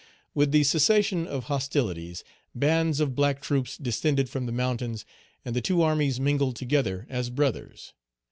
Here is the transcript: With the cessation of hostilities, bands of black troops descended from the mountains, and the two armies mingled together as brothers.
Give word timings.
With 0.33 0.51
the 0.51 0.63
cessation 0.63 1.27
of 1.27 1.43
hostilities, 1.43 2.23
bands 2.55 2.99
of 2.99 3.13
black 3.13 3.39
troops 3.39 3.77
descended 3.77 4.29
from 4.31 4.47
the 4.47 4.51
mountains, 4.51 5.05
and 5.45 5.55
the 5.55 5.61
two 5.61 5.83
armies 5.83 6.19
mingled 6.19 6.55
together 6.55 7.05
as 7.07 7.29
brothers. 7.29 7.93